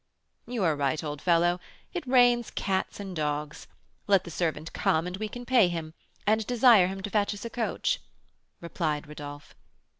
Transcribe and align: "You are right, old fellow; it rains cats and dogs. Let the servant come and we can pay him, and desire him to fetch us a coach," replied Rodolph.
"You 0.47 0.63
are 0.63 0.75
right, 0.75 1.03
old 1.03 1.21
fellow; 1.21 1.59
it 1.93 2.07
rains 2.07 2.49
cats 2.49 2.99
and 2.99 3.15
dogs. 3.15 3.67
Let 4.07 4.23
the 4.23 4.31
servant 4.31 4.73
come 4.73 5.05
and 5.05 5.15
we 5.17 5.29
can 5.29 5.45
pay 5.45 5.67
him, 5.67 5.93
and 6.25 6.43
desire 6.47 6.87
him 6.87 7.01
to 7.03 7.09
fetch 7.11 7.35
us 7.35 7.45
a 7.45 7.51
coach," 7.51 7.99
replied 8.59 9.07
Rodolph. 9.07 9.53